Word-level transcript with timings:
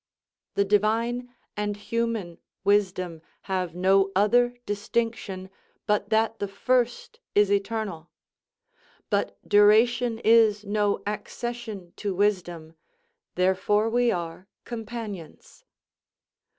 The 0.55 0.65
divine 0.65 1.31
and 1.55 1.77
human 1.77 2.39
wisdom 2.63 3.21
have 3.41 3.75
no 3.75 4.11
other 4.15 4.55
distinction, 4.65 5.51
but 5.85 6.09
that 6.09 6.39
the 6.39 6.47
first 6.47 7.19
is 7.35 7.51
eternal; 7.51 8.09
but 9.11 9.37
duration 9.47 10.17
is 10.23 10.65
no 10.65 11.03
accession 11.05 11.93
to 11.97 12.15
wisdom, 12.15 12.73
therefore 13.35 13.91
we 13.91 14.11
are 14.11 14.47
companions. 14.65 15.65